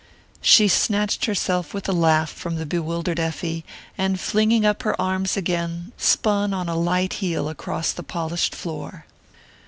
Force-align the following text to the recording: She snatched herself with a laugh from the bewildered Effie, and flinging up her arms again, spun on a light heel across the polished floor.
She 0.41 0.67
snatched 0.67 1.25
herself 1.25 1.75
with 1.75 1.87
a 1.87 1.91
laugh 1.91 2.31
from 2.31 2.55
the 2.55 2.65
bewildered 2.65 3.19
Effie, 3.19 3.63
and 3.99 4.19
flinging 4.19 4.65
up 4.65 4.81
her 4.81 4.99
arms 4.99 5.37
again, 5.37 5.91
spun 5.95 6.55
on 6.55 6.67
a 6.67 6.75
light 6.75 7.13
heel 7.21 7.47
across 7.47 7.91
the 7.91 8.01
polished 8.01 8.55
floor. 8.55 9.05